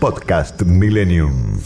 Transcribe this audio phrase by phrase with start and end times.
[0.00, 1.60] Podcast Millennium.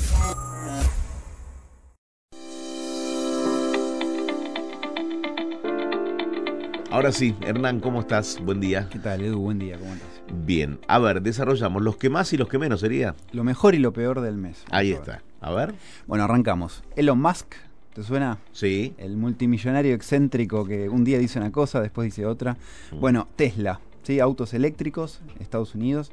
[6.90, 8.40] Ahora sí, Hernán, ¿cómo estás?
[8.44, 8.88] Buen día.
[8.90, 9.38] ¿Qué tal, Edu?
[9.40, 10.08] Buen día, ¿cómo estás?
[10.46, 13.14] Bien, a ver, desarrollamos los que más y los que menos sería.
[13.32, 14.64] Lo mejor y lo peor del mes.
[14.70, 15.20] Ahí Vamos a ver.
[15.20, 15.46] está.
[15.46, 15.74] A ver.
[16.06, 16.82] Bueno, arrancamos.
[16.96, 17.54] Elon Musk,
[17.94, 18.38] ¿te suena?
[18.52, 18.94] Sí.
[18.98, 22.56] El multimillonario excéntrico que un día dice una cosa, después dice otra.
[22.92, 23.00] Mm.
[23.00, 24.20] Bueno, Tesla, ¿sí?
[24.20, 26.12] autos eléctricos, Estados Unidos.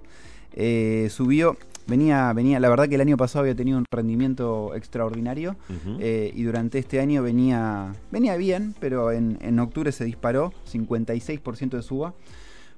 [0.53, 5.55] Eh, subió, venía, venía, la verdad que el año pasado había tenido un rendimiento extraordinario
[5.99, 11.69] eh, y durante este año venía, venía bien, pero en, en octubre se disparó 56%
[11.71, 12.13] de suba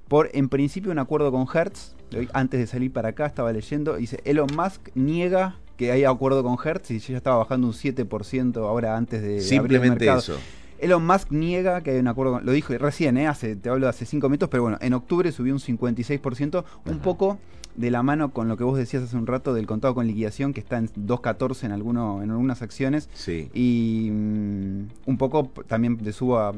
[0.08, 1.94] por en principio un acuerdo con Hertz.
[2.32, 6.56] Antes de salir para acá estaba leyendo, dice Elon Musk niega que haya acuerdo con
[6.62, 10.36] Hertz y ya estaba bajando un 7% ahora antes de, de abrir el Simplemente eso.
[10.78, 13.26] Elon Musk niega que hay un acuerdo, con- lo dijo recién, ¿eh?
[13.26, 16.92] hace, te hablo de hace 5 minutos, pero bueno, en octubre subió un 56%, un
[16.92, 17.02] Ajá.
[17.02, 17.38] poco
[17.76, 20.52] de la mano con lo que vos decías hace un rato del contado con liquidación,
[20.52, 23.48] que está en 2.14 en, alguno, en algunas acciones, Sí.
[23.52, 26.56] y mm, un poco también de suba mm,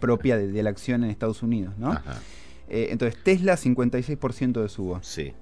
[0.00, 1.90] propia de, de la acción en Estados Unidos, ¿no?
[1.92, 2.20] Ajá.
[2.68, 5.00] Eh, entonces, Tesla 56% de suba.
[5.02, 5.32] Sí.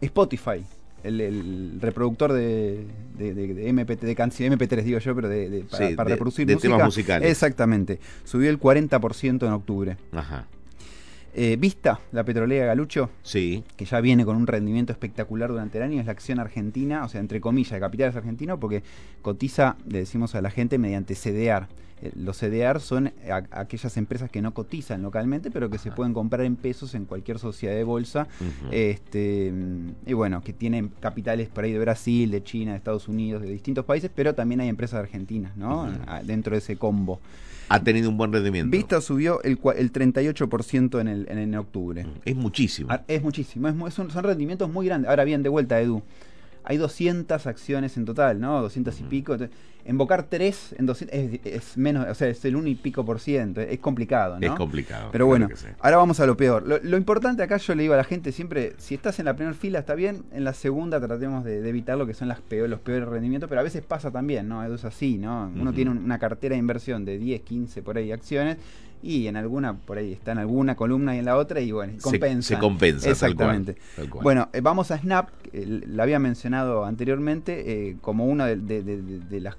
[0.00, 0.64] Spotify,
[1.02, 2.84] el, el reproductor de,
[3.16, 6.14] de, de- de MP, de canción, MP3 digo yo, pero de, para, Sí, para de-
[6.16, 6.74] reproducir de música.
[6.74, 7.30] temas musicales.
[7.30, 8.00] Exactamente.
[8.24, 9.96] Subió el 40% en octubre.
[10.12, 10.46] Ajá.
[11.34, 13.62] Eh, Vista, la petrolera Galucho, Sí.
[13.76, 17.08] que ya viene con un rendimiento espectacular durante el año, es la acción argentina, o
[17.08, 18.82] sea, entre comillas, de capitales argentinos, porque
[19.22, 21.66] cotiza, le decimos a la gente, mediante CDR.
[22.00, 26.14] Eh, Los CDR son a- aquellas empresas que no cotizan localmente, pero que se pueden
[26.14, 28.26] comprar en pesos en cualquier sociedad de bolsa.
[28.70, 29.52] Este,
[30.06, 33.50] y bueno, que tienen capitales por ahí de Brasil, de China, de Estados Unidos, de
[33.50, 35.88] distintos países, pero también hay empresas argentinas, ¿no?
[36.06, 37.20] Ah, Dentro de ese combo.
[37.70, 38.70] Ha tenido un buen rendimiento.
[38.70, 42.06] Vista subió el, el 38% en, el, en, en octubre.
[42.24, 42.88] Es muchísimo.
[42.92, 45.08] Ah, Es muchísimo, es son, son rendimientos muy grandes.
[45.10, 46.02] Ahora bien, de vuelta, Edu.
[46.64, 48.60] Hay 200 acciones en total, ¿no?
[48.62, 49.32] 200 y pico.
[49.34, 53.06] Entonces, Invocar 3 en 200 es, es menos, o sea, es el 1 y pico
[53.06, 53.62] por ciento.
[53.62, 54.46] Es complicado, ¿no?
[54.46, 55.08] Es complicado.
[55.10, 55.66] Pero bueno, sí.
[55.80, 56.66] ahora vamos a lo peor.
[56.66, 59.34] Lo, lo importante acá yo le digo a la gente siempre, si estás en la
[59.34, 62.40] primera fila está bien, en la segunda tratemos de, de evitar lo que son las
[62.40, 64.62] peor- los peores rendimientos, pero a veces pasa también, ¿no?
[64.62, 65.50] Edu, Es así, ¿no?
[65.58, 68.58] Uno tiene un- una cartera de inversión de 10, 15 por ahí acciones
[69.00, 71.92] y en alguna, por ahí está en alguna columna y en la otra y bueno,
[72.02, 72.56] compensa.
[72.56, 73.76] se compensa, tal cual, Exactamente.
[73.96, 74.22] tal cual.
[74.24, 79.02] Bueno, eh, vamos a Snap, la había mencionado anteriormente, eh, como una de, de- de-
[79.02, 79.56] de- de las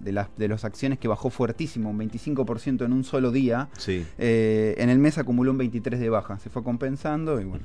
[0.00, 3.68] de las de las acciones que bajó fuertísimo, un 25% en un solo día.
[3.78, 4.04] Sí.
[4.18, 7.64] Eh, en el mes acumuló un 23 de baja, se fue compensando y bueno.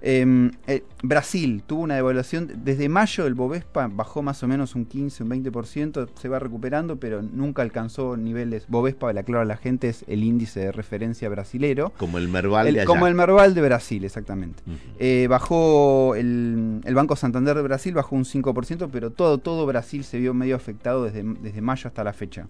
[0.00, 4.84] Eh, eh, Brasil tuvo una devaluación, desde mayo el Bovespa bajó más o menos un
[4.84, 8.64] 15, un 20%, se va recuperando, pero nunca alcanzó niveles.
[8.68, 11.92] Bovespa, le aclaro a la gente, es el índice de referencia brasilero.
[11.98, 12.86] Como el Merval El- de allá.
[12.86, 14.62] como el Merval de Brasil, exactamente.
[14.98, 20.04] Eh, bajó el, el Banco Santander de Brasil, bajó un 5%, pero todo, todo Brasil
[20.04, 22.46] se vio medio afectado desde, desde mayo hasta la fecha.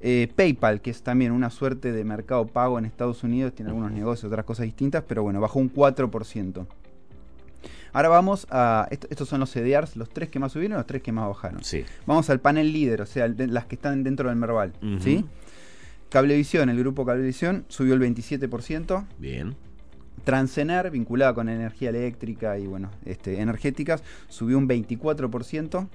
[0.00, 3.90] Eh, PayPal, que es también una suerte de mercado pago en Estados Unidos, tiene algunos
[3.90, 6.66] negocios, otras cosas distintas, pero bueno, bajó un 4%.
[7.92, 8.86] Ahora vamos a.
[8.90, 11.26] esto- estos son los CDRs, los tres que más subieron y los tres que más
[11.26, 11.64] bajaron.
[11.64, 11.84] Sí.
[12.06, 14.72] Vamos al panel líder, o sea, de- las que están dentro del Merval.
[15.00, 15.24] ¿sí?
[16.10, 19.04] Cablevisión, el grupo Cablevisión subió el 27%.
[19.18, 19.56] Bien.
[20.24, 25.88] Transener, vinculada con energía eléctrica y bueno, este, energéticas, subió un 24%.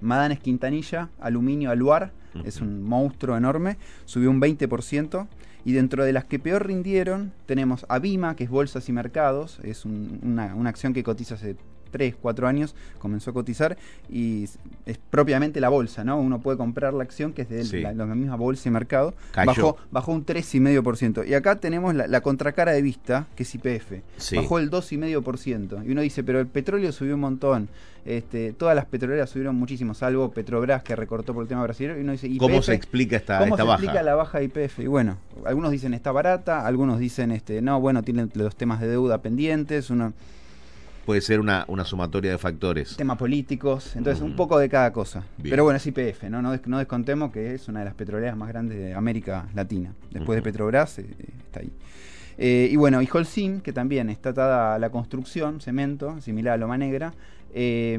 [0.00, 2.12] Madanes Quintanilla, aluminio Aluar,
[2.44, 5.26] es un monstruo enorme, subió un 20%.
[5.64, 9.60] Y dentro de las que peor rindieron, tenemos a Bima, que es Bolsas y Mercados,
[9.62, 11.56] es un- una, una acción que cotiza hace
[11.90, 13.76] 3, 4 años, comenzó a cotizar
[14.08, 14.44] y
[14.86, 16.18] es, propiamente la bolsa, ¿no?
[16.18, 17.80] Uno puede comprar la acción que es de Sí.
[17.80, 19.14] la, la misma bolsa y mercado.
[19.32, 19.46] Cayó.
[19.46, 21.26] Bajó, bajó un 3,5%.
[21.28, 23.92] Y acá tenemos la, la contracara de vista, que es IPF.
[24.16, 24.36] Sí.
[24.36, 25.86] Bajó el 2,5%.
[25.86, 27.68] Y uno dice, pero el petróleo subió un montón.
[28.04, 31.98] Este, todas las petroleras subieron muchísimo, salvo Petrobras, que recortó por el tema brasileño.
[31.98, 33.82] Y uno dice, ¿Cómo se explica esta, ¿Cómo esta se baja?
[33.82, 34.78] explica la baja de IPF?
[34.80, 38.88] Y bueno, algunos dicen está barata, algunos dicen, este, no, bueno, tienen los temas de
[38.88, 40.14] deuda pendientes, uno,
[41.10, 42.96] Puede ser una, una sumatoria de factores.
[42.96, 45.24] temas políticos, entonces un poco de cada cosa.
[45.38, 45.50] Bien.
[45.50, 46.40] Pero bueno, es IPF, ¿no?
[46.40, 49.92] No, des- no descontemos que es una de las petroleras más grandes de América Latina.
[50.12, 50.42] Después de.
[50.42, 51.06] Petrobras, eh,
[51.46, 51.72] está ahí.
[52.38, 56.56] Eh, y bueno, y Holcim, que también está atada a la construcción, cemento, similar a
[56.58, 57.12] Loma Negra.
[57.52, 57.98] eh,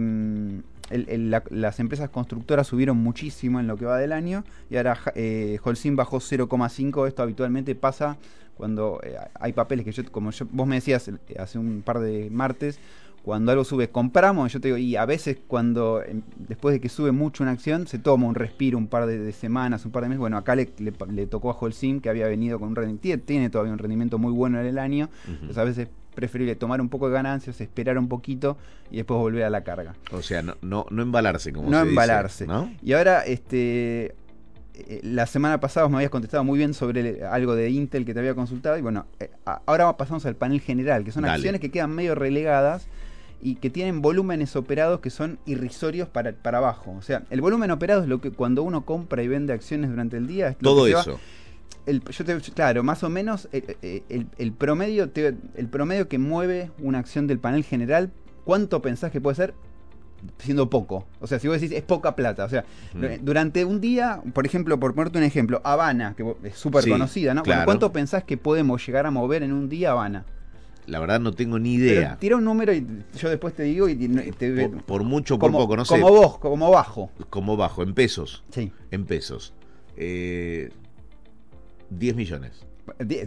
[0.92, 4.78] el- el- la- las empresas constructoras subieron muchísimo en lo que va del año y
[4.78, 7.08] ahora eh, Holcim bajó 0,5.
[7.08, 8.18] Esto habitualmente pasa
[8.56, 12.00] cuando eh, hay papeles que yo, como yo, vos me decías eh, hace un par
[12.00, 12.80] de martes,
[13.24, 16.90] cuando algo sube, compramos, yo te digo, y a veces cuando, em, después de que
[16.90, 20.02] sube mucho una acción, se toma un respiro un par de, de semanas, un par
[20.02, 20.20] de meses.
[20.20, 23.74] Bueno, acá le, le tocó a Holcim, que había venido con un rendimiento, tiene, todavía
[23.74, 27.08] un rendimiento muy bueno en el año, entonces a veces es preferible tomar un poco
[27.08, 28.58] de ganancias, esperar un poquito
[28.92, 29.96] y después volver a la carga.
[30.12, 32.48] O sea, no, no, no embalarse, como No se dice, embalarse.
[32.48, 32.72] ¿no?
[32.84, 34.16] Y ahora, este.
[34.74, 38.19] eh, La semana pasada me habías contestado muy bien sobre algo de Intel que te
[38.19, 38.78] había consultado.
[38.78, 39.30] Y bueno, eh,
[39.66, 41.36] ahora pasamos al panel general, que son Dale.
[41.36, 42.88] acciones que quedan medio relegadas
[43.44, 46.94] y que tienen volúmenes operados que son irrisorios para, para abajo.
[46.98, 50.18] O sea, el volumen operado es lo que cuando uno compra y vende acciones durante
[50.18, 50.50] el día.
[50.50, 51.19] es lo Todo que se va- eso.
[51.86, 56.07] El- yo te- claro, más o menos eh, eh, el, el promedio te- el promedio
[56.07, 58.12] que mueve una acción del panel general,
[58.45, 59.54] ¿cuánto pensás que puede ser?
[60.38, 61.07] Siendo poco.
[61.19, 62.45] O sea, si vos decís es poca plata.
[62.45, 62.63] O sea,
[62.94, 63.07] Ujú.
[63.24, 67.33] durante un día, por ejemplo, por ponerte un ejemplo, Habana, que es súper Sí, conocida,
[67.33, 67.42] ¿no?
[67.42, 67.66] Claro.
[67.66, 70.25] ¿Cuánto pensás que podemos llegar a mover en un día Habana?
[70.86, 72.18] La verdad no tengo ni Pero idea.
[72.19, 72.86] tira un número y
[73.18, 73.95] yo después te digo y
[74.31, 76.00] te, Por, por mucho o por como, poco, no sé.
[76.00, 77.10] como vos, como bajo.
[77.31, 78.44] Como bajo, en pesos.
[78.51, 78.72] Sí.
[78.92, 79.54] En pesos.
[79.98, 80.72] Eh,
[81.92, 82.66] 10 millones.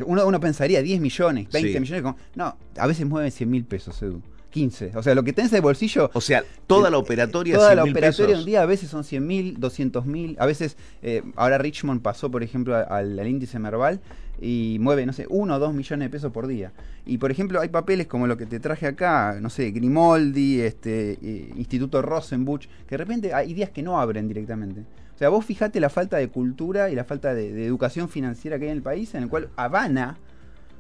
[0.05, 1.81] Uno, uno pensaría 10 millones, 20 Sí.
[1.81, 2.03] millones.
[2.03, 4.21] como- no, a veces mueven 100 mil pesos, Edu.
[4.51, 4.93] 15.
[4.95, 6.11] O sea, lo que tenés de bolsillo.
[6.15, 9.03] O sea, toda la operatoria Toda 100 la operatoria de un día a veces son
[9.03, 10.37] 100 mil, 200 mil.
[10.39, 14.01] A veces, eh, ahora Richmond pasó, por ejemplo, al, al índice Merval
[14.41, 16.73] y mueve, no sé, 1 o 2 millones de pesos por día.
[17.05, 21.19] Y por ejemplo, hay papeles como lo que te traje acá, no sé, Grimoldi, este,
[21.21, 24.83] eh, Instituto Rosenbuch, que de repente hay días que no abren directamente.
[25.15, 28.59] O sea, vos fijate la falta de cultura y la falta de, de educación financiera
[28.59, 30.19] que hay en el país, en el cual Habana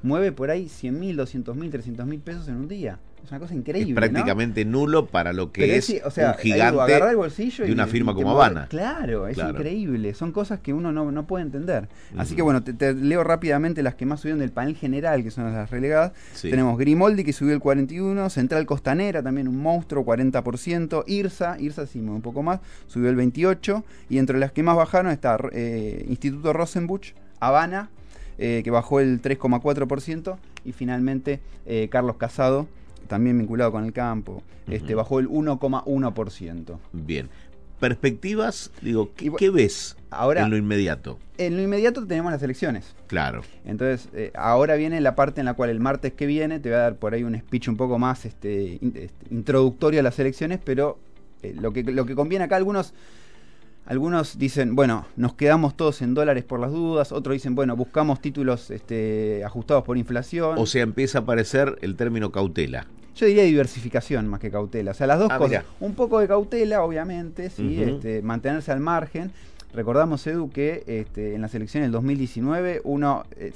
[0.02, 2.98] mueve por ahí 100 mil, 200 mil, 300 mil pesos en un día.
[3.24, 3.88] Es una cosa increíble.
[3.90, 3.94] es ¿no?
[4.12, 7.64] prácticamente nulo para lo que Pero es o sea, un gigante Edu, agarrá el bolsillo
[7.64, 8.30] de y- una y firma como.
[8.32, 8.66] Habana.
[8.68, 9.50] Claro, es Claro.
[9.52, 10.12] increíble.
[10.12, 11.88] Son cosas que uno no, no puede entender.
[12.18, 15.30] Así que bueno, te, te leo rápidamente las que más subieron del panel general, que
[15.30, 16.12] son las relegadas.
[16.34, 16.50] Sí.
[16.50, 22.00] Tenemos Grimoldi, que subió el 41, Central Costanera, también un monstruo, 40%, Irsa, Irsa sí,
[22.00, 26.52] un poco más, subió el 28, y entre las que más bajaron está eh, Instituto
[26.52, 27.88] Rosenbuch, Habana,
[28.36, 32.66] eh, que bajó el 3,4%, y finalmente eh, Carlos Casado,
[33.06, 36.78] también vinculado con el campo, este, bajó el 1,1%.
[36.92, 37.28] Bien.
[37.80, 41.18] Perspectivas, digo, ¿qué, qué ves Ahora- en lo inmediato?
[41.36, 42.94] En lo inmediato tenemos las elecciones.
[43.08, 43.42] Claro.
[43.64, 46.76] Entonces, eh, ahora viene la parte en la cual el martes que viene te voy
[46.76, 50.18] a dar por ahí un speech un poco más este, in- este, introductorio a las
[50.18, 50.98] elecciones, pero
[51.42, 52.94] eh, lo, que, lo que conviene acá, algunos,
[53.86, 58.20] algunos dicen, bueno, nos quedamos todos en dólares por las dudas, otros dicen, bueno, buscamos
[58.20, 60.54] títulos este, ajustados por inflación.
[60.58, 62.86] O sea, empieza a aparecer el término cautela.
[63.14, 64.90] Yo diría diversificación más que cautela.
[64.90, 65.50] O sea, las dos Ah, cosas.
[65.50, 65.64] mirá.
[65.80, 69.30] Un poco de cautela, obviamente, sí, este, mantenerse al margen.
[69.72, 73.52] Recordamos, Edu, que este, en las elecciones del 2019 uno eh,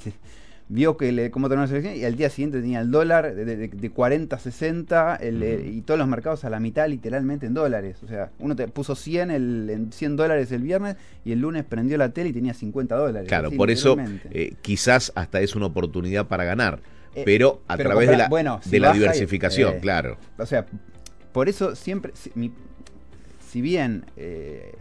[0.71, 3.43] vio que le, cómo terminó las elecciones y al día siguiente tenía el dólar de,
[3.43, 5.67] de- de 40 a 60 el, eh, Ujú.
[5.69, 7.97] y todos los mercados a la mitad literalmente en dólares.
[8.03, 10.95] O sea, uno te puso 100, el, en 100 dólares el viernes
[11.25, 13.27] y el lunes prendió la tele y tenía 50 dólares.
[13.27, 13.97] Claro, así, por eso
[14.31, 16.79] eh, quizás hasta es una oportunidad para ganar,
[17.15, 20.17] Eh, pero a pero través de la, bueno, si de la diversificación, eh, claro.
[20.37, 20.67] O sea,
[21.33, 22.53] por eso siempre, si, mi-
[23.49, 24.05] si bien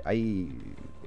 [0.05, 0.51] hay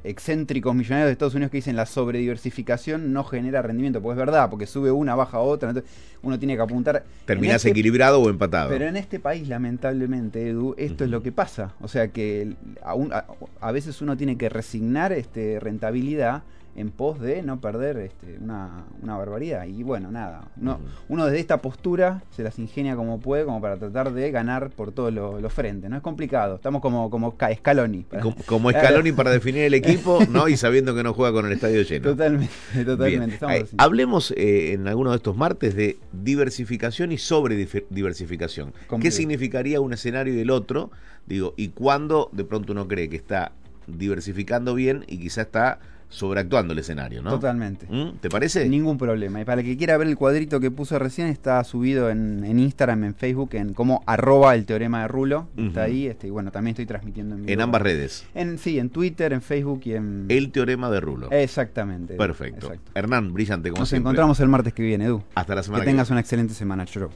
[0.03, 4.50] excéntricos millonarios de Estados Unidos que dicen la sobrediversificación no genera rendimiento, pues es verdad,
[4.50, 5.91] porque sube una, baja otra, entonces
[6.24, 7.03] uno tiene que apuntar.
[7.25, 8.70] Terminás este- equilibrado o empatado.
[8.70, 11.74] Pero en este país, lamentablemente, Edu, esto es lo que pasa.
[11.81, 13.25] O sea que el- a, un- a-
[13.60, 16.43] a veces uno tiene que resignar este, rentabilidad
[16.75, 19.66] en pos de no perder este, una, una barbaridad.
[19.66, 20.46] Y bueno, nada.
[20.60, 24.70] Uno, uno desde esta postura se las ingenia como puede, como para tratar de ganar
[24.70, 25.90] por todos los los frentes.
[25.90, 26.56] No es complicado.
[26.56, 28.04] Estamos como, como Ca- Scaloni.
[28.22, 30.48] como, como Scaloni para definir el equipo, ¿no?
[30.48, 32.10] Y sabiendo que no juega con el estadio lleno.
[32.10, 32.54] Totalmente,
[32.86, 33.38] totalmente.
[33.78, 37.56] Hablemos eh, en alguno de estos martes de diversificación y sobre
[37.90, 38.74] diversificación.
[39.01, 40.92] ¿Qué significaría un escenario y el otro?
[41.28, 43.51] Digo, y cuándo de pronto uno cree que está
[43.88, 45.80] diversificando bien y quizá está
[46.12, 47.30] sobreactuando el escenario, ¿no?
[47.32, 47.88] Totalmente.
[47.89, 48.18] ¿Mm?
[48.20, 48.68] ¿Te parece?
[48.68, 49.39] Ningún problema.
[49.41, 52.60] Y para el que quiera ver el cuadrito que puse recién, está subido en, en
[52.60, 55.48] Instagram, en Facebook, en como arroba el teorema de Rulo.
[55.58, 56.08] Está ahí.
[56.08, 57.53] Este, y bueno, también estoy transmitiendo en vivo.
[57.53, 58.25] En ambas redes.
[58.36, 60.25] En, sí, en Twitter, en Facebook y en...
[60.30, 61.32] El teorema de Rulo.
[61.32, 62.15] Exactamente.
[62.15, 62.68] Perfecto.
[62.68, 62.91] Exacto.
[62.94, 64.10] Hernán, brillante como Nos siempre.
[64.10, 65.24] encontramos el martes que viene, Edu.
[65.34, 66.15] Hasta la semana Que que tengas viene.
[66.15, 67.10] una excelente semana, Choro.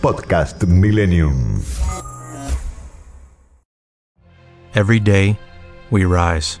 [0.00, 1.60] Podcast Millennium.
[4.74, 5.36] Every day,
[5.90, 6.60] we rise,